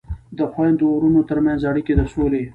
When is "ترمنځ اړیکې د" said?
1.29-2.01